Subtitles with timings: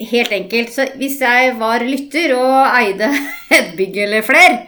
[0.00, 0.72] helt enkelt.
[0.74, 3.10] Så hvis jeg var lytter og eide
[3.58, 4.64] et bygg eller flere,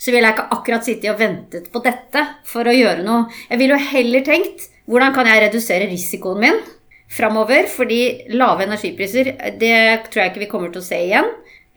[0.00, 3.26] så ville jeg ikke akkurat sittet og ventet på dette for å gjøre noe.
[3.50, 6.58] Jeg ville jo heller tenkt hvordan kan jeg redusere risikoen min
[7.10, 7.68] framover?
[7.70, 11.30] Fordi lave energipriser, det tror jeg ikke vi kommer til å se igjen.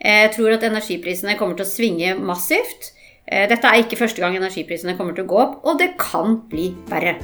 [0.03, 2.91] Jeg tror at energiprisene kommer til å svinge massivt.
[3.27, 6.41] Eh, dette er ikke første gang energiprisene kommer til å gå opp, og det kan
[6.51, 7.15] bli verre.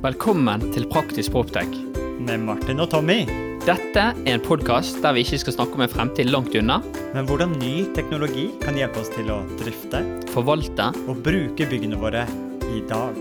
[0.00, 1.70] Velkommen til Praktisk Proptech.
[2.20, 3.49] Med Martin og Tommy.
[3.60, 6.78] Dette er en podkast der vi ikke skal snakke om en fremtid langt unna.
[7.12, 10.00] Men hvordan ny teknologi kan hjelpe oss til å drifte
[10.32, 10.86] Forvalte.
[11.04, 12.22] og bruke byggene våre
[12.72, 13.18] i dag.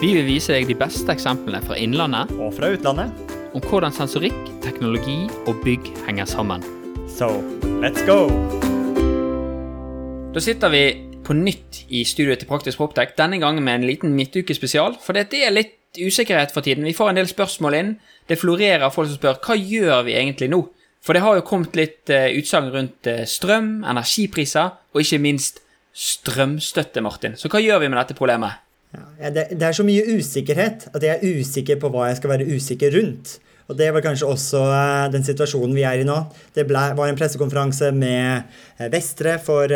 [0.00, 3.12] Vi vil vise deg de beste eksemplene fra innlandet Og fra utlandet.
[3.52, 6.64] om hvordan sensorikk, teknologi og bygg henger sammen.
[7.06, 7.28] So,
[7.84, 8.32] let's go!
[10.32, 10.84] Da sitter vi
[11.24, 14.96] på nytt i studioet til Praktisk Proptech, denne gangen med en liten midtukespesial.
[15.04, 16.84] For det er litt usikkerhet for tiden.
[16.84, 17.94] Vi får en del spørsmål inn.
[18.28, 20.62] Det florerer folk som spør hva gjør vi egentlig nå?
[21.04, 25.62] For det har jo kommet litt uh, utsagn rundt uh, strøm, energipriser og ikke minst
[25.98, 27.36] strømstøtte, Martin.
[27.38, 28.64] Så hva gjør vi med dette problemet?
[28.92, 32.34] Ja, det, det, er så mye usikkerhet at jeg er usikker på hva jeg skal
[32.34, 33.38] være usikker rundt.
[33.68, 36.18] Og det var kanskje også uh, den situasjonen vi er i nå.
[36.56, 39.72] Det ble, var en pressekonferanse med Vestre for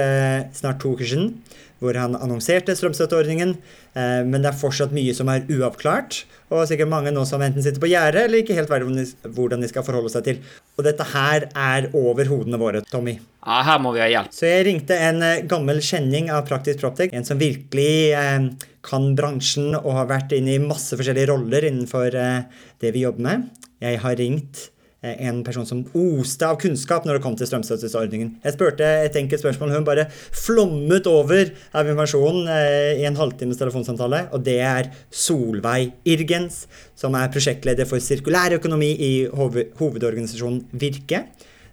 [0.56, 1.34] snart to uker siden
[1.82, 3.56] hvor han annonserte strømstøtteordningen.
[3.98, 7.64] Eh, men det er fortsatt mye som er uavklart, og sikkert mange nå som enten
[7.64, 10.42] sitter på gjerdet eller ikke helt vet hvordan de skal forholde seg til.
[10.78, 13.16] Og dette her er over hodene våre, Tommy.
[13.42, 14.34] Ja, her må vi ha hjelp.
[14.36, 18.50] Så jeg ringte en eh, gammel kjenning av Praktisk Proptech, en som virkelig eh,
[18.82, 23.44] kan bransjen og har vært inne i masse forskjellige roller innenfor det vi jobber med.
[23.82, 24.71] Jeg har ringt
[25.02, 28.36] en person som oste av kunnskap når det kom til strømstøtteordningen.
[28.44, 33.58] Jeg spurte et enkelt spørsmål, hun bare flommet over av informasjon eh, i en halvtimes
[33.58, 36.66] telefonsamtale, og det er Solveig Irgens,
[36.98, 41.26] som er prosjektleder for sirkulær økonomi i hovedorganisasjonen Virke.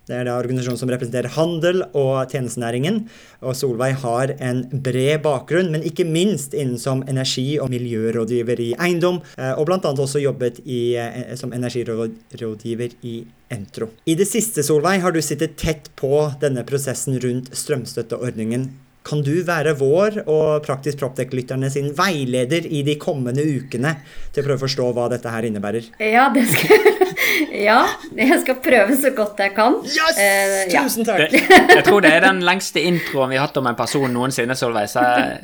[0.10, 3.04] Det er da organisasjonen som representerer handel og tjenestenæringen.
[3.46, 8.70] Og Solveig har en bred bakgrunn, men ikke minst innen som energi- og miljørådgiver i
[8.82, 9.80] eiendom, eh, og bl.a.
[9.94, 13.22] også jobbet i, eh, som energirådgiver i
[13.54, 13.92] Entro.
[14.06, 18.70] I det siste, Solveig, har du sittet tett på denne prosessen rundt strømstøtteordningen.
[19.06, 23.96] Kan du være vår og Praktisk Proptech-lytterne sin veileder i de kommende ukene
[24.34, 25.94] til å prøve å forstå hva dette her innebærer?
[26.04, 26.99] Ja, det skal
[27.68, 27.80] ja,
[28.18, 29.80] jeg skal prøve så godt jeg kan.
[29.86, 30.20] Yes!
[30.20, 31.26] Uh, Tusen takk!
[31.32, 31.44] Det,
[31.76, 34.90] jeg tror det er den lengste introen vi har hatt om en person noensinne, Solveig.
[34.92, 35.04] Så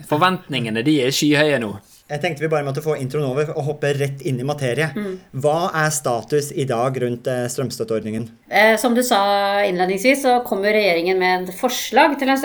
[0.09, 1.75] forventningene de er skyhøye nå.
[2.05, 4.91] Jeg tenkte vi bare måtte få introen over og hoppe rett inn i materie.
[4.93, 5.15] Mm.
[5.41, 8.27] Hva er status i dag rundt eh, strømstøtteordningen?
[8.45, 12.37] Eh, som du sa innledningsvis, så kommer regjeringen med et forslag til en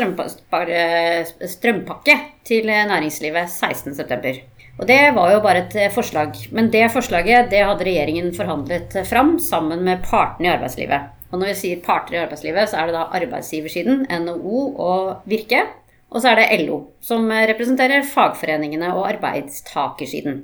[1.53, 2.17] strømpakke
[2.49, 4.33] til næringslivet 16.9.
[4.81, 6.37] Og det var jo bare et eh, forslag.
[6.57, 11.11] Men det forslaget det hadde regjeringen forhandlet fram sammen med partene i arbeidslivet.
[11.31, 15.67] Og når vi sier parter i arbeidslivet, så er det da arbeidsgiversiden, NHO og Virke.
[16.11, 20.41] Og så er det LO, som representerer fagforeningene og arbeidstakersiden.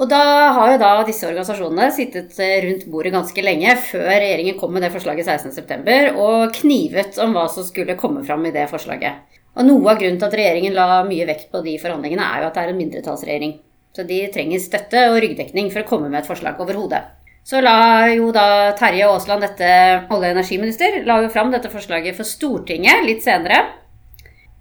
[0.00, 0.22] Og da
[0.56, 4.94] har jo da disse organisasjonene sittet rundt bordet ganske lenge før regjeringen kom med det
[4.94, 6.16] forslaget 16.9.
[6.16, 9.20] og knivet om hva som skulle komme fram i det forslaget.
[9.58, 12.50] Og Noe av grunnen til at regjeringen la mye vekt på de forhandlingene, er jo
[12.50, 13.56] at det er en mindretallsregjering.
[13.96, 17.02] Så de trenger støtte og ryggdekning for å komme med et forslag over hodet.
[17.42, 19.70] Så la jo da Terje Aasland, dette
[20.12, 23.64] olje- og energiminister, la jo fram dette forslaget for Stortinget litt senere.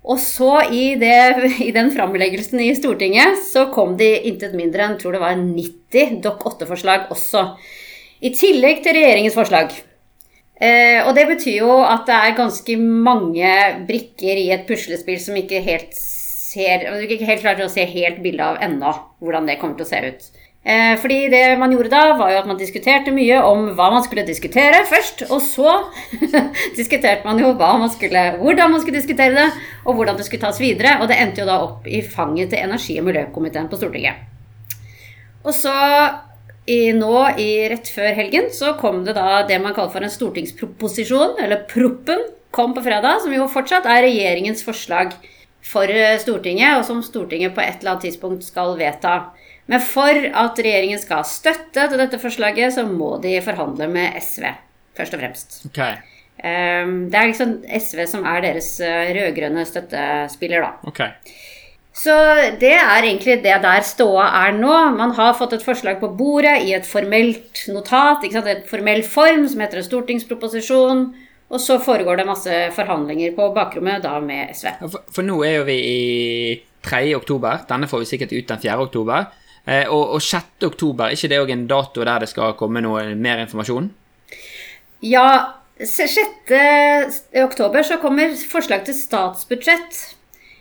[0.10, 1.20] Og så i, det,
[1.68, 6.18] i den framleggelsen i Stortinget så kom de intet mindre enn tror det var 90
[6.24, 7.46] Dokk 8-forslag også.
[8.26, 9.76] I tillegg til regjeringens forslag.
[10.60, 13.52] Eh, og det betyr jo at det er ganske mange
[13.88, 18.24] brikker i et puslespill som ikke helt ser Du ikke helt klarer å se helt
[18.24, 20.30] bildet av ennå hvordan det kommer til å se ut.
[20.60, 24.04] Eh, fordi det man gjorde da, var jo at man diskuterte mye om hva man
[24.04, 25.24] skulle diskutere først.
[25.30, 25.78] Og så
[26.80, 29.48] diskuterte man jo man skulle, hvordan man skulle diskutere det,
[29.86, 30.98] og hvordan det skulle tas videre.
[31.00, 34.26] Og det endte jo da opp i fanget til energi- og miljøkomiteen på Stortinget.
[35.46, 35.72] Og så
[36.70, 40.14] i, nå i, rett før helgen så kom det da det man kaller for en
[40.14, 42.22] stortingsproposisjon, eller proppen,
[42.56, 45.14] kom på fredag, som jo fortsatt er regjeringens forslag
[45.66, 49.18] for eh, Stortinget, og som Stortinget på et eller annet tidspunkt skal vedta.
[49.70, 54.18] Men for at regjeringen skal ha støtte til dette forslaget, så må de forhandle med
[54.22, 54.48] SV,
[54.98, 55.60] først og fremst.
[55.70, 56.00] Okay.
[56.42, 60.90] Ehm, det er liksom SV som er deres eh, rød-grønne støttespiller, da.
[60.90, 61.14] Okay.
[62.00, 62.16] Så
[62.62, 64.76] det er egentlig det der ståa er nå.
[64.96, 69.64] Man har fått et forslag på bordet i et formelt notat, et formell form som
[69.64, 71.04] heter en stortingsproposisjon.
[71.50, 74.70] Og så foregår det masse forhandlinger på bakrommet da med SV.
[74.86, 76.02] For, for nå er jo vi i
[76.86, 77.02] 3.
[77.18, 77.66] oktober.
[77.68, 78.78] Denne får vi sikkert ut den 4.
[78.86, 79.26] oktober.
[79.66, 80.68] Eh, og, og 6.
[80.70, 83.90] oktober, ikke det òg en dato der det skal komme noe mer informasjon?
[85.04, 85.26] Ja,
[85.80, 86.22] 6.
[87.44, 90.19] oktober så kommer forslag til statsbudsjett.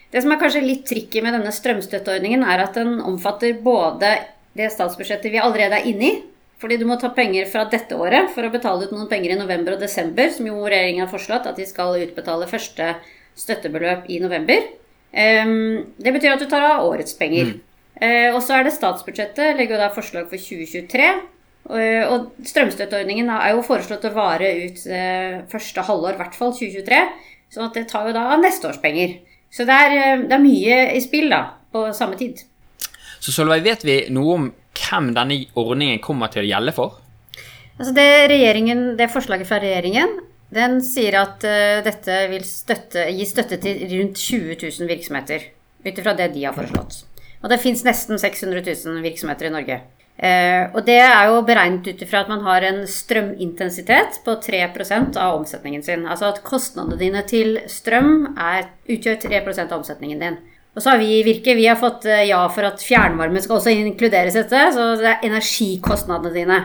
[0.09, 4.15] Det som er kanskje litt tricky med denne strømstøtteordningen, er at den omfatter både
[4.57, 6.17] det statsbudsjettet vi allerede er inne i,
[6.59, 9.39] fordi du må ta penger fra dette året for å betale ut noen penger i
[9.39, 12.95] november og desember, som jo regjeringen har foreslått at de skal utbetale første
[13.39, 14.65] støttebeløp i november.
[15.13, 17.55] Ehm, det betyr at du tar av årets penger.
[17.55, 17.65] Mm.
[18.35, 21.07] og så er det statsbudsjettet, legger jo da forslag for 2023.
[21.69, 26.55] Eh, Og strømstøtteordningen er jo foreslått å vare ut eh, første halvår, i hvert fall
[26.55, 27.01] 2023.
[27.53, 29.19] Sånn at det tar jo da av neste års penger.
[29.51, 31.43] Så det er, eh, det er mye i spill da,
[31.73, 32.45] på samme tid.
[33.19, 34.49] Så Solveig, vet vi noe om
[34.79, 36.99] hvem denne ordningen kommer til å gjelde for?
[37.79, 38.09] Altså det,
[38.99, 40.19] det forslaget fra regjeringen
[40.55, 45.45] den sier at uh, dette vil støtte, gi støtte til rundt 20 000 virksomheter.
[45.85, 47.03] Ut ifra det de har foreslått.
[47.43, 49.77] Og det fins nesten 600 000 virksomheter i Norge.
[50.19, 55.19] Eh, og det er jo beregnet ut ifra at man har en strømintensitet på 3%
[55.21, 56.07] av omsetningen sin.
[56.11, 60.41] Altså at kostnadene dine til strøm er, utgjør 3% av omsetningen din.
[60.75, 63.61] Og så har vi i Virke vi har fått eh, ja for at fjernvarme skal
[63.61, 64.65] også inkluderes i dette.
[64.75, 66.59] Så det er energikostnadene dine.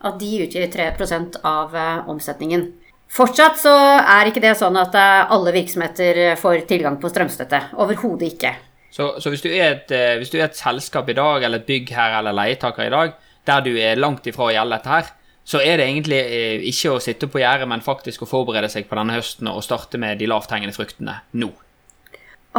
[0.00, 2.70] At de utgjør 3 av eh, omsetningen.
[3.10, 7.64] Fortsatt så er ikke det sånn at alle virksomheter får tilgang på strømstøtte.
[7.82, 8.52] Overhodet ikke.
[8.90, 11.68] Så, så hvis, du et, eh, hvis du er et selskap i dag, eller et
[11.68, 13.16] bygg her, eller leietaker i dag,
[13.46, 15.10] der du er langt ifra å gjelde dette her,
[15.50, 18.88] så er det egentlig eh, ikke å sitte på gjerdet, men faktisk å forberede seg
[18.90, 21.52] på denne høsten og starte med de lavthengende fruktene nå.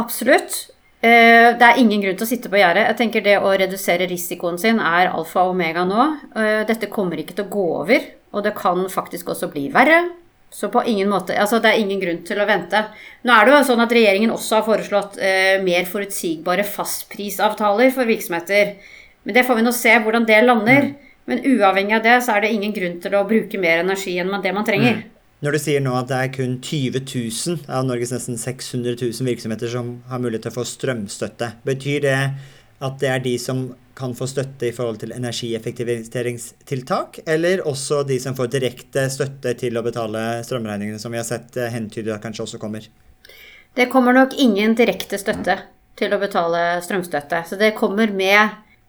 [0.00, 0.56] Absolutt.
[1.04, 2.88] Eh, Det er ingen grunn til å sitte på gjerdet.
[2.88, 6.08] Jeg tenker Det å redusere risikoen sin er alfa og omega nå.
[6.68, 10.04] Dette kommer ikke til å gå over, og det kan faktisk også bli verre.
[10.52, 12.82] Så på ingen måte, altså Det er ingen grunn til å vente.
[13.24, 18.08] Nå er det jo sånn at Regjeringen også har foreslått eh, mer forutsigbare fastprisavtaler for
[18.08, 18.74] virksomheter.
[19.24, 20.92] Men det får vi nå se hvordan det lander.
[21.30, 24.32] Men uavhengig av det så er det ingen grunn til å bruke mer energi enn
[24.42, 25.04] det man trenger.
[25.42, 29.26] Når du sier nå at det er kun 20 000 av Norges nesten 600 000
[29.26, 32.18] virksomheter som har mulighet til å få strømstøtte, betyr det
[32.82, 33.64] at det er de som
[33.96, 39.76] kan få støtte i forhold til energieffektiviseringstiltak, eller også de som får direkte støtte til
[39.76, 42.88] å betale strømregningene, som vi har sett hentyder hentydet at kanskje også kommer?
[43.76, 45.58] Det kommer nok ingen direkte støtte
[45.96, 47.44] til å betale strømstøtte.
[47.48, 48.40] Så det kommer med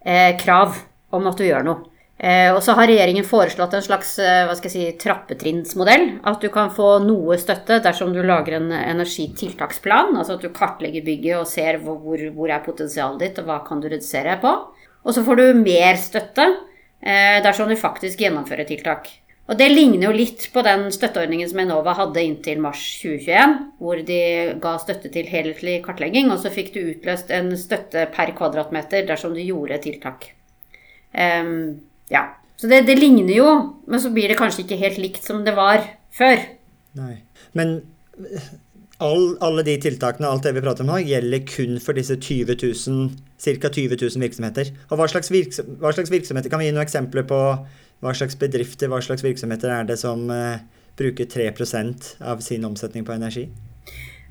[0.06, 0.78] eh, krav
[1.13, 1.93] om at du gjør noe.
[2.18, 6.06] Eh, og så har regjeringen foreslått en slags eh, si, trappetrinnsmodell.
[6.30, 10.13] At du kan få noe støtte dersom du lager en energitiltaksplan.
[10.15, 13.81] Altså at du kartlegger bygget og ser hvor, hvor, er potensialet ditt, og hva kan
[13.83, 14.54] du redusere på.
[15.04, 16.48] Og så får du mer støtte
[17.01, 19.09] eh, dersom du faktisk gjennomfører tiltak.
[19.51, 24.00] Og det ligner jo litt på den støtteordningen som Enova hadde inntil mars 2021, hvor
[24.07, 24.19] de
[24.63, 29.36] ga støtte til helhetlig kartlegging, og så fikk du utløst en støtte per kvadratmeter dersom
[29.36, 30.30] du gjorde tiltak.
[31.12, 31.81] Ehm,
[32.13, 32.27] ja.
[32.56, 33.54] Så det, det ligner jo,
[33.89, 35.83] men så blir det kanskje ikke helt likt som det var
[36.13, 36.44] før.
[36.95, 37.15] Nei.
[37.57, 37.80] Men
[38.21, 38.51] eh,
[39.04, 42.56] all, alle de tiltakene, alt det vi prater om nå, gjelder kun for disse 20
[42.62, 43.10] 000,
[43.44, 43.74] ca.
[43.74, 44.71] 20 000 virksomheter.
[44.89, 47.42] Og hva slags, virksom, hva slags virksomheter, kan vi gi noen eksempler på
[48.04, 50.63] hva slags bedrifter, hva slags virksomheter er det som eh,
[51.00, 51.51] bruker 3
[52.21, 53.48] av sin omsetning på energi?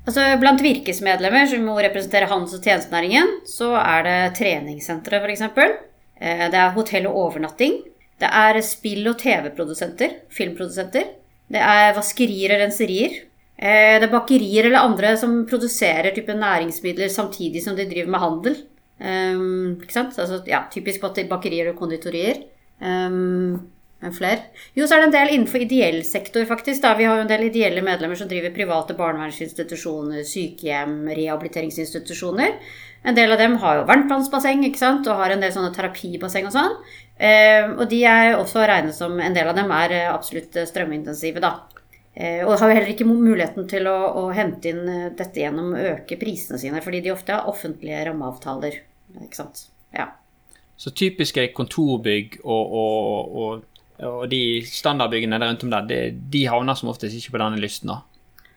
[0.03, 5.45] Altså Blant virkesmedlemmer som må representere handels- og tjenestenæringen, så er det treningssentre, f.eks.
[6.21, 7.83] Eh, Det er hotell og overnatting.
[8.19, 11.05] Det er spill- og TV-produsenter, filmprodusenter.
[11.51, 13.21] Det er vaskerier og renserier.
[13.57, 18.19] Eh, Det er bakerier eller andre som produserer type næringsmidler samtidig som de driver med
[18.19, 18.55] handel.
[19.01, 20.17] Um, ikke sant?
[20.17, 22.43] Altså, ja, typisk bak- bakerier og konditorier.
[22.79, 23.69] Um,
[24.01, 24.39] men flere.
[24.75, 26.81] Jo, så er det en del innenfor ideell sektor, faktisk.
[26.81, 26.93] Da.
[26.95, 32.53] Vi har jo en del ideelle medlemmer som driver private barnevernsinstitusjoner, sykehjem, rehabiliteringsinstitusjoner.
[33.03, 35.07] En del av dem har jo varmtvannsbasseng ikke sant?
[35.11, 36.77] og har en del sånne terapibasseng og sånn.
[37.19, 40.67] Eh, og de er også regnet som En del av dem er eh, absolutt eh,
[40.69, 41.53] strømintensive, da.
[42.13, 46.17] Eh, og har heller ikke muligheten til å, å hente inn dette gjennom å øke
[46.21, 48.79] prisene sine, fordi de ofte har offentlige rammeavtaler.
[49.25, 49.65] Ikke sant.
[49.93, 50.07] Ja.
[50.79, 56.01] Så typiske kontorbygg og, og, og, og de standardbyggene rundt om der, de,
[56.33, 57.91] de havner som oftest ikke på denne listen.
[57.91, 58.01] da.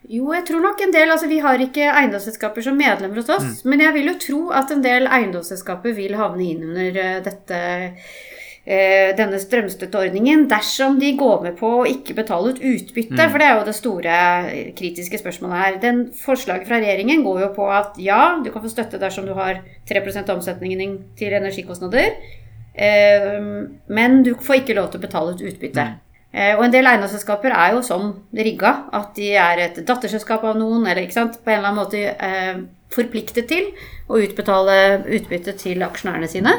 [0.06, 3.60] Jo, jeg tror nok en del Altså, vi har ikke eiendomsselskaper som medlemmer hos oss,
[3.66, 7.58] men jeg vil jo tro at en del eiendomsselskaper vil havne inn under eh, dette
[8.66, 13.28] eh, denne strømstøtteordningen dersom de går med på å ikke betale ut utbytte.
[13.30, 14.16] For det er jo det store
[14.52, 15.82] eh, kritiske spørsmålet her.
[15.82, 19.34] Den Forslaget fra regjeringen går jo på at ja, du kan få støtte dersom du
[19.38, 22.14] har 3 av omsetningen din til energikostnader,
[22.74, 23.38] eh,
[23.86, 25.86] men du får ikke lov til å betale ut utbytte.
[25.86, 26.02] Eh,
[26.36, 30.84] Og en del eiendomsselskaper er jo sånn rigga at de er et datterselskap av noen,
[30.84, 32.58] eller sant, på en eller annen måte eh,
[32.92, 33.70] forpliktet til
[34.12, 34.74] å utbetale
[35.16, 36.52] utbytte til aksjonærene sine.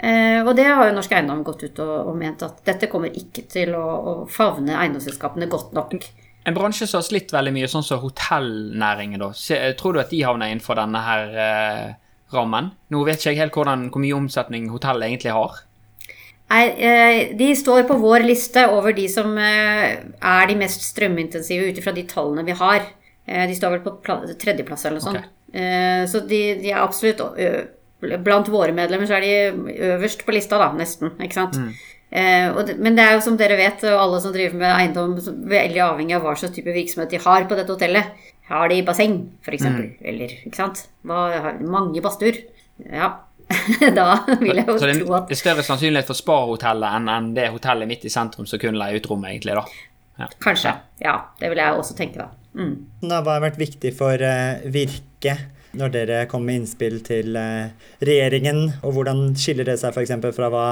[0.00, 3.12] Eh, og det har jo Norsk Eiendom gått ut og, og ment at dette kommer
[3.12, 5.96] ikke til å, å favne eiendomsselskapene godt nok.
[6.48, 9.28] En bransje som har slitt veldig mye, sånn som hotellnæringen, da.
[9.76, 11.88] Tror du at de havner innenfor denne her eh,
[12.32, 12.72] rammen?
[12.90, 15.60] Nå vet ikke jeg helt hvordan, hvor mye omsetning hotell egentlig har.
[16.50, 21.68] Nei, eh, de står på vår liste over de som eh, er de mest strømintensive
[21.70, 22.80] ut ifra de tallene vi har.
[23.26, 25.20] Eh, De står vel på pla- tredjeplass eller noe sånt.
[25.20, 26.06] Okay.
[26.06, 27.18] Så de, de er absolutt
[28.00, 31.10] Blant våre medlemmer så er de øverst på lista, da, nesten.
[31.20, 31.56] Ikke sant?
[32.10, 35.18] Eh, det, men det er jo som dere vet, og alle som driver med eiendom,
[35.50, 38.14] veldig avhengig av hva slags type virksomhet de har på dette hotellet.
[38.48, 39.60] Har de basseng, f.eks.?
[39.60, 40.80] eksempel Eller ikke sant?
[41.06, 42.40] Hva, mange badstuer?
[42.88, 43.10] Ja.
[43.98, 44.08] da
[44.40, 47.30] vil jeg jo Så det tro at det er større sannsynlighet for Sparhotellet enn enn
[47.36, 49.64] det hotellet midt i sentrum som kun leier ut rommet, egentlig, da.
[50.20, 50.28] Ja.
[50.42, 50.74] Kanskje.
[51.00, 52.28] Ja, det vil jeg også tenke, da.
[52.54, 52.74] Mm.
[53.02, 55.36] Det har vært viktig for uh, Virke
[55.76, 57.70] når dere kom med innspill til eh,
[58.02, 60.12] regjeringen, og hvordan skiller det seg f.eks.
[60.34, 60.64] fra hva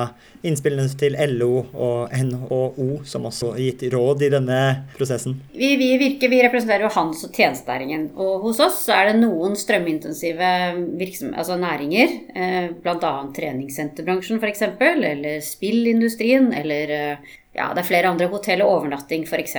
[0.47, 4.61] innspillene til LO og NHO, som også har gitt råd i denne
[4.97, 5.38] prosessen?
[5.55, 8.09] Vi, vi virker, vi representerer jo handels- og tjenestenæringen.
[8.19, 10.52] Og hos oss er det noen strømintensive
[11.38, 13.12] altså næringer, eh, bl.a.
[13.37, 19.57] treningssenterbransjen f.eks., eller spillindustrien, eller eh, ja, det er flere andre hotell og overnatting f.eks.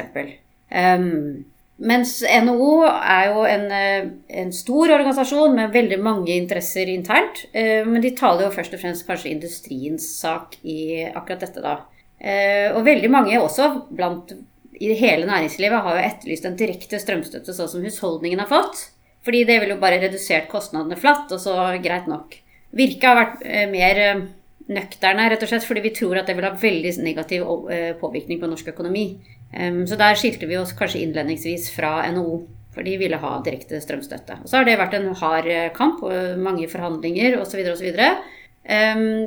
[0.69, 1.45] Um,
[1.79, 4.09] mens NHO er jo en, eh,
[4.41, 7.45] en stor organisasjon med veldig mange interesser internt.
[7.53, 11.77] eh, Men de taler jo først og fremst kanskje industriens sak i akkurat dette, da.
[12.19, 14.33] Eh, Og veldig mange også blant
[14.79, 18.89] i hele næringslivet har jo etterlyst en direkte strømstøtte, sånn som husholdningen har fått.
[19.23, 22.35] Fordi det ville jo bare redusert kostnadene flatt, og så greit nok.
[22.73, 24.27] Virke har vært mer
[24.69, 28.41] nøkterne, rett og slett, fordi vi tror at det vil ha veldig negativ eh, påvirkning
[28.41, 29.11] på norsk økonomi.
[29.49, 32.35] Så der skilte vi oss kanskje innledningsvis fra NHO,
[32.69, 34.43] for de ville ha direkte strømstøtte.
[34.43, 36.03] Og så har det vært en hard eh, kamp,
[36.37, 37.63] mange forhandlinger osv.
[37.73, 37.89] osv.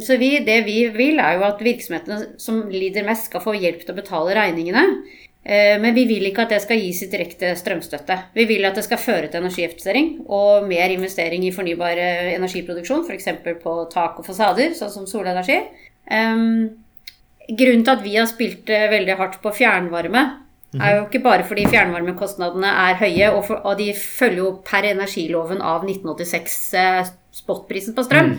[0.06, 3.82] Så vi, det vi vil, er jo at virksomhetene som lider mest, skal få hjelp
[3.82, 4.84] til å betale regningene.
[5.44, 8.18] Eh, Men vi vil ikke at det skal gis i direkte strømstøtte.
[8.34, 13.02] Vi vil at det skal føre til energieffektivisering og mer investering i fornybar eh, energiproduksjon,
[13.08, 13.28] f.eks.
[13.62, 15.58] på tak og fasader, sånn som solenergi.
[17.52, 20.22] Grunnen til at vi har spilt eh, veldig hardt på fjernvarme,
[20.80, 24.86] er jo ikke bare fordi fjernvarmekostnadene er høye, og, for, og de følger jo per
[24.88, 28.30] energiloven av 1986 eh, spotprisen på strøm.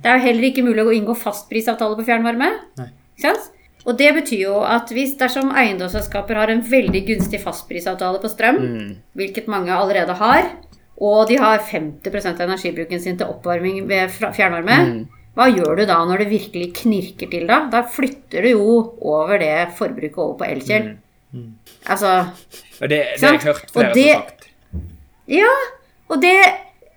[0.00, 2.48] Det er jo heller ikke mulig å inngå fastprisavtale på fjernvarme.
[2.80, 2.88] Nei.
[3.18, 3.50] Ikke sant?
[3.84, 8.60] Og det betyr jo at hvis dersom eiendomsselskaper har en veldig gunstig fastprisavtale på strøm,
[9.14, 10.46] hvilket mange allerede har,
[10.96, 15.84] og de har 50 av energibruken sin til oppvarming ved fjernvarme, fjernvarme, hva gjør du
[15.90, 17.64] da når det virkelig knirker til da?
[17.68, 18.66] Da flytter du jo
[19.02, 20.92] over det forbruket over på elkjel.
[21.90, 22.12] Altså
[22.80, 24.48] Og det, det har jeg hørt Og flere det- som sagt.
[25.26, 25.50] Ja,
[26.08, 26.36] og det,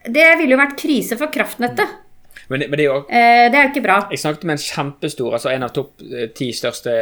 [0.06, 1.88] det ville jo vært krise for kraftnettet.
[2.50, 3.98] Men men det er jo Eh, det er jo ikke bra.
[4.12, 6.94] Jeg snakket med en kjempestor, altså en av topp eh, ti største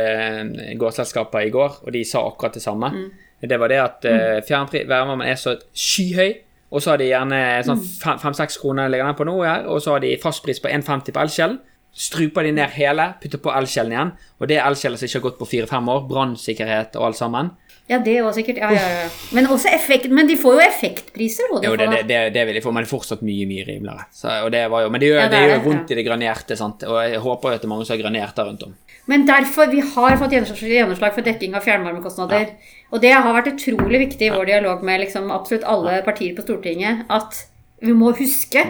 [0.80, 2.90] gårdsselskaper i går, og de sa akkurat det samme.
[2.94, 3.12] Mm.
[3.50, 6.32] Det var det at uh, fjernvarmen er så skyhøy,
[6.72, 8.20] og så har de gjerne sånn Mm.
[8.24, 11.22] fem-seks kroner ligger den på nå her, og så har de fastpris på 1,50 på
[11.22, 11.60] elkjelen.
[11.96, 14.10] Struper de ned hele, putter på elkjelen igjen,
[14.40, 17.54] og det er elkjeler som ikke har gått på fire-fem år, brannsikkerhet og alt sammen.
[17.86, 18.58] Ja, det òg sikkert.
[18.58, 19.10] Ja, ja, ja.
[19.38, 21.52] Men, også effekt, men de får jo effektpriser.
[21.54, 23.66] de Jo, det, det, det, det vil de få, men det er fortsatt mye, mye
[23.68, 24.08] rimeligere.
[24.12, 26.84] Så, og det var jo, men det gjør, det gjør vondt i det granerte, sant?
[26.90, 28.74] og jeg håper jo at det er mange som har granert der rundt om.
[29.06, 32.56] Men derfor, vi har fått gjennomslag gjennomslag for dekking av fjernvarmekostnader.
[32.90, 36.46] Og det har vært utrolig viktig i vår dialog med liksom absolutt alle partier på
[36.46, 37.46] Stortinget at
[37.86, 38.66] vi må huske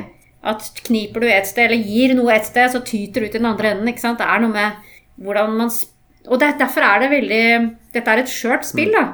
[0.45, 3.41] at kniper du et sted, eller gir noe et sted, så tyter det ut i
[3.41, 3.89] den andre enden.
[3.89, 4.21] ikke sant?
[4.21, 5.71] Det er noe med hvordan man
[6.25, 7.45] Og det, derfor er det veldig
[7.93, 9.05] Dette er et skjørt spill, da.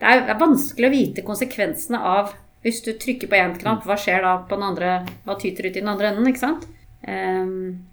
[0.00, 2.32] Det er, det er vanskelig å vite konsekvensene av
[2.64, 4.92] Hvis du trykker på én knapp, hva skjer da på den andre
[5.26, 6.66] Hva tyter ut i den andre enden, ikke sant?
[7.06, 7.86] Um,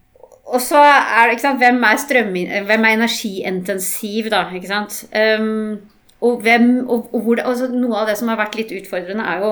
[0.47, 2.29] og så er det, hvem er, strøm,
[2.69, 5.01] hvem er energiintensiv, da, ikke sant?
[5.11, 5.81] Um,
[6.23, 9.43] og hvem, og, og hvor, altså noe av det som har vært litt utfordrende, er
[9.43, 9.51] jo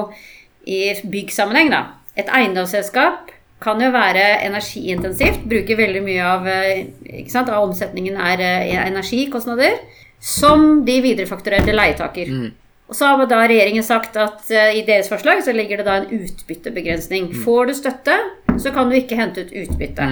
[0.71, 0.79] i
[1.11, 1.81] byggsammenheng, da.
[2.15, 6.85] Et eiendomsselskap kan jo være energiintensivt, bruker veldig mye av, eh,
[7.21, 9.79] ikke sant, av omsetningen er eh, energikostnader,
[10.19, 12.29] som de viderefakturerte leietaker.
[12.29, 12.53] leietaker.
[12.85, 16.01] Og så har da regjeringen sagt at eh, i deres forslag så ligger det da
[16.01, 17.31] en utbyttebegrensning.
[17.45, 18.17] Får du støtte,
[18.61, 20.09] så kan du ikke hente ut utbytte.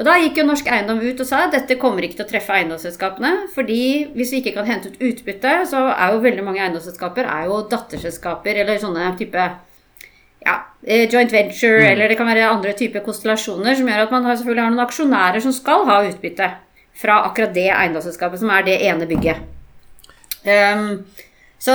[0.00, 2.30] Og da gikk jo Norsk Eiendom ut og sa at dette kommer ikke til å
[2.30, 3.50] treffe eiendomsselskapene.
[3.54, 7.50] fordi hvis vi ikke kan hente ut utbytte, så er jo veldig mange eiendomsselskaper er
[7.50, 9.44] jo datterselskaper eller sånne type
[10.46, 10.56] ja,
[10.86, 14.64] eh, joint venture, eller det kan være andre typer konstellasjoner som gjør at man selvfølgelig
[14.64, 16.50] har noen aksjonærer som skal ha utbytte
[17.00, 19.42] fra akkurat det eiendomsselskapet, som er det ene bygget.
[20.40, 21.02] Um,
[21.60, 21.74] så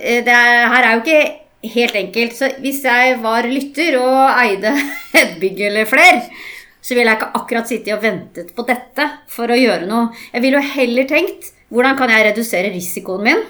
[0.00, 2.36] eh, det er, her er jo ikke helt enkelt.
[2.36, 4.72] Så hvis jeg var lytter og eide
[5.20, 6.22] et bygg eller flere,
[6.80, 10.10] så ville jeg ikke akkurat sittet og ventet på dette for å gjøre noe.
[10.32, 13.40] Jeg ville jo heller tenkt hvordan kan jeg redusere risikoen min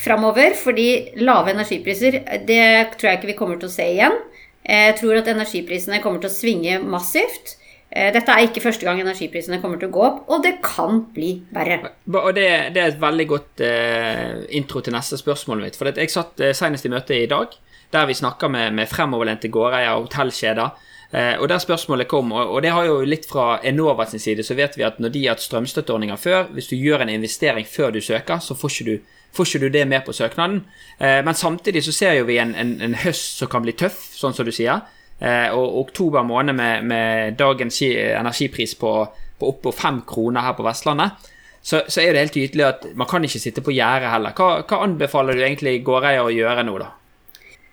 [0.00, 0.56] framover?
[0.58, 0.88] Fordi
[1.20, 2.64] lave energipriser, det
[2.96, 4.18] tror jeg ikke vi kommer til å se igjen.
[4.60, 7.56] Jeg tror at energiprisene kommer til å svinge massivt.
[7.90, 11.02] Eh, Dette er ikke første gang energiprisene kommer til å gå opp, og det kan
[11.14, 11.80] bli verre.
[12.12, 15.78] Og det, det er et veldig godt uh, intro til neste spørsmål mitt.
[15.78, 17.56] For jeg satt uh, senest i møte i dag,
[17.90, 20.86] der vi snakka med, med fremoverlente gårdeiere og hotellkjeder.
[21.12, 24.54] Eh, og der spørsmålet kom, og, det har jo litt fra Enova sin side, så
[24.54, 27.90] vet vi at når de har hatt strømstøtteordninger før, hvis du gjør en investering før
[27.90, 30.62] du søker, så får ikke du, får ikke du det med på søknaden.
[31.00, 33.98] Eh, men samtidig så ser jo vi en, en, en høst som kan bli tøff,
[34.14, 34.86] sånn som du sier.
[35.18, 38.94] Eh, og oktober måned med, med dagens energipris på,
[39.38, 41.28] på oppå fem kroner her på Vestlandet,
[41.60, 44.32] så, så er det helt tydelig at man kan ikke sitte på gjerdet heller.
[44.32, 46.94] Hva, hva anbefaler du egentlig gårdeier å gjøre nå, da?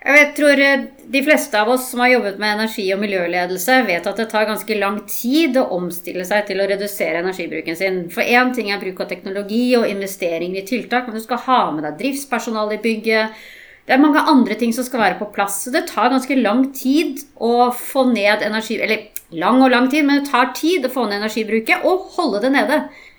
[0.07, 4.07] Jeg tror eh, De fleste av oss som har jobbet med energi- og miljøledelse, vet
[4.07, 8.01] at det tar ganske lang tid å omstille seg til å redusere energibruken sin.
[8.11, 11.61] For én ting er bruk av teknologi og investeringer i tiltak, men du skal ha
[11.71, 13.39] med deg driftspersonale i bygget.
[13.87, 15.61] Det er mange andre ting som skal være på plass.
[15.63, 18.81] Så det tar ganske lang tid å få ned energi...
[18.83, 22.45] Eller lang og lang tid, men det tar tid å få ned energibruket og holde
[22.45, 22.77] det nede.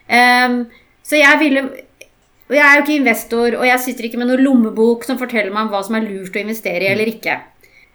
[0.08, 0.62] Um,
[1.04, 1.64] så jeg ville
[2.48, 5.52] og jeg er jo ikke investor, og jeg sitter ikke med noen lommebok som forteller
[5.52, 7.36] meg om hva som er lurt å investere i eller ikke.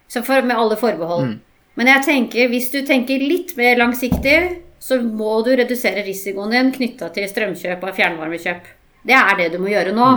[0.06, 1.34] Så for, med alle forbehold.
[1.74, 4.38] Men jeg tenker, hvis du tenker litt mer langsiktig,
[4.78, 8.70] så må du redusere risikoen din knytta til strømkjøp og fjernvarmekjøp.
[9.04, 10.10] Det er det du må gjøre nå.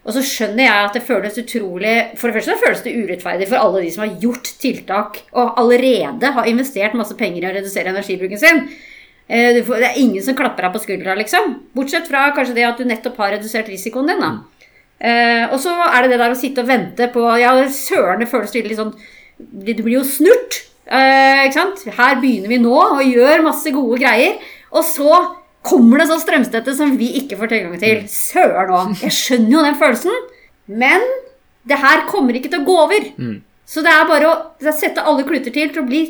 [0.00, 3.60] Og så skjønner jeg at det føles utrolig For det første føles det urettferdig for
[3.60, 7.92] alle de som har gjort tiltak og allerede har investert masse penger i å redusere
[7.92, 8.62] energibruken sin.
[9.30, 11.52] Eh, det er ingen som klapper deg på skuldra, liksom.
[11.76, 14.24] Bortsett fra kanskje det at du nettopp har redusert risikoen din.
[14.24, 14.32] da.
[15.00, 18.28] Eh, og så er det det der å sitte og vente på Ja, søren, det
[18.28, 18.90] føles litt sånn
[19.40, 20.58] Du blir jo snurt.
[20.84, 21.84] Eh, ikke sant?
[21.96, 24.34] Her begynner vi nå og gjør masse gode greier.
[24.74, 25.14] Og så
[25.62, 28.02] kommer det sånn strømstøtte som vi ikke får tilgang til.
[28.10, 28.98] Søren òg.
[29.06, 30.28] Jeg skjønner jo den følelsen.
[30.66, 31.06] Men
[31.70, 33.08] det her kommer ikke til å gå over.
[33.70, 36.02] Så det er bare å sette alle kluter til til å bli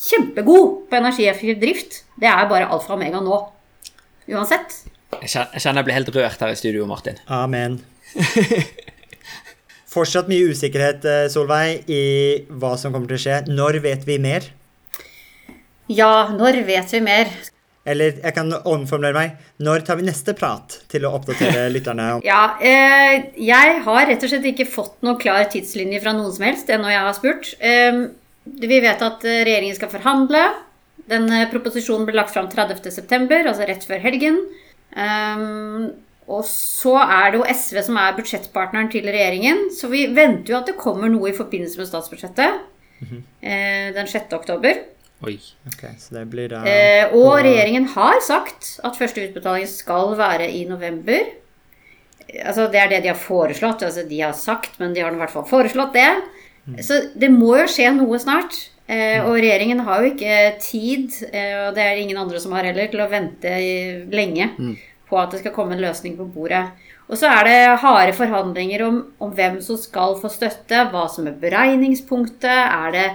[0.00, 2.00] kjempegod på energieffektiv drift.
[2.20, 3.40] Det er bare alfa og omega nå.
[4.30, 4.82] Uansett.
[5.20, 7.18] Jeg kjenner jeg blir helt rørt her i studio, Martin.
[7.28, 7.80] Amen.
[9.90, 12.02] Fortsatt mye usikkerhet, eh, Solveig, i
[12.62, 13.38] hva som kommer til å skje.
[13.50, 14.46] Når vet vi mer?
[15.90, 17.32] Ja, når vet vi mer?
[17.90, 19.48] Eller jeg kan omformulere meg.
[19.58, 22.20] Når tar vi neste prat til å oppdatere lytterne?
[22.22, 26.46] Ja, eh, jeg har rett og slett ikke fått noen klar tidslinje fra noen som
[26.46, 27.50] helst ennå jeg har spurt.
[27.58, 28.04] Eh,
[28.44, 30.44] vi vet at eh, regjeringen skal forhandle.
[31.10, 34.38] Den eh, proposisjonen ble lagt fram 30.9., altså rett før helgen.
[34.90, 35.90] Um,
[36.30, 40.58] og så er det jo SV som er budsjettpartneren til regjeringen, så vi venter jo
[40.60, 42.60] at det kommer noe i forbindelse med statsbudsjettet
[43.42, 44.32] eh, den 6.
[44.38, 44.78] oktober.
[45.26, 45.34] Oi.
[45.68, 50.14] Ok, så det blir da Eh, og på- regjeringen har sagt at første utbetaling skal
[50.18, 51.26] være i november.
[52.44, 53.82] Altså, det er det de har foreslått.
[53.82, 56.08] Altså, de har sagt, men de har i hvert fall foreslått det.
[56.84, 58.58] Så det må jo skje noe snart.
[58.90, 62.54] Eh, og regjeringen har jo ikke tid, eh, og det er det ingen andre som
[62.56, 63.52] har heller, til å vente
[64.10, 64.48] lenge
[65.10, 66.64] på at det skal komme en løsning på bordet.
[67.10, 71.26] Og så er det harde forhandlinger om, om hvem som skal få støtte, hva som
[71.26, 72.46] er beregningspunktet.
[72.50, 73.06] Er det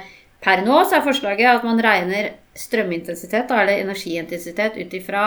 [0.46, 5.24] Per nå så er forslaget at man regner strømintensitet, da, eller energiintensitet, ut ifra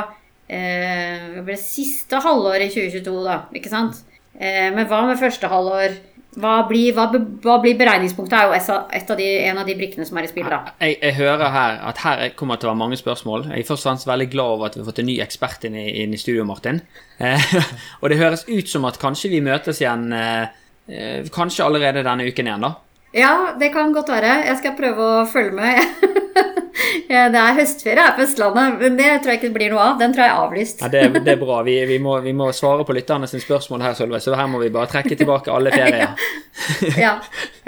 [0.46, 3.40] eh, det siste halvår i 2022, da.
[3.58, 3.98] Ikke sant?
[4.38, 5.98] Eh, men hva med første halvår?
[6.38, 7.08] Hva blir, hva,
[7.42, 8.36] hva blir beregningspunktet?
[8.38, 10.60] er jo av- de, en av de brikkene som er i spill, da.
[10.80, 13.48] Jeg, jeg hører her at her kommer det til å være mange spørsmål.
[13.50, 15.66] Jeg er først og fremst veldig glad over at vi har fått en ny ekspert
[15.68, 16.80] inn i, inn i studio, Martin.
[17.18, 17.48] Eh,
[18.00, 22.48] og det høres ut som at kanskje vi møtes igjen eh, kanskje allerede denne uken
[22.52, 22.74] igjen, da.
[23.16, 24.44] Ja, det kan godt være.
[24.46, 25.82] Jeg skal prøve å følge med.
[27.12, 29.86] ja, det er høstferie her på Østlandet, men det tror jeg ikke det blir noe
[29.90, 29.96] av.
[30.00, 30.84] Den tror jeg er avlyst.
[30.84, 31.62] Ja, det, det er bra.
[31.66, 34.62] Vi, vi, må, vi må svare på lytterne sine spørsmål her, Sølve, så her må
[34.62, 36.14] vi bare trekke tilbake alle ferier.
[37.04, 37.16] ja,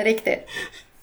[0.00, 0.40] riktig.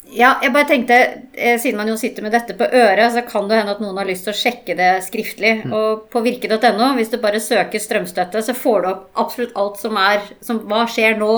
[0.08, 0.98] Ja, jeg bare tenkte,
[1.36, 3.98] eh, Siden man jo sitter med dette på øret, så kan det hende at noen
[4.00, 5.66] har lyst til å sjekke det skriftlig.
[5.68, 10.00] Og på virke.no, hvis du bare søker strømstøtte, så får du opp absolutt alt som
[10.00, 11.34] er som, Hva skjer nå?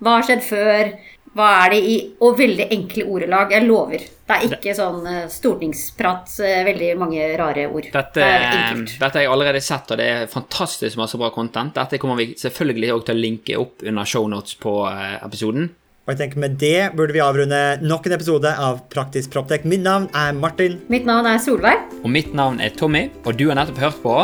[0.00, 0.94] Hva har skjedd før?
[1.36, 3.52] Hva er det i Og veldig enkle ordelag.
[3.52, 4.04] Jeg lover.
[4.26, 7.86] Det er ikke sånn eh, stortingsprat, eh, veldig mange rare ord.
[7.92, 8.94] Dette, det er eh, enkelt.
[8.98, 11.70] dette har jeg allerede sett, og det er fantastisk masse bra content.
[11.76, 14.72] Dette kommer vi selvfølgelig også til å linke opp under shownotes på
[15.20, 15.70] episoden.
[16.06, 19.66] Og jeg tenker Med det burde vi avrunde nok en episode av Praktisk Proptek.
[19.66, 20.80] Mitt navn er Martin.
[20.90, 21.86] Mitt navn er Solveig.
[22.02, 24.18] Og mitt navn er Tommy, og du har nettopp hørt på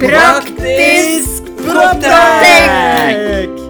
[0.00, 3.69] Praktisk Proptek!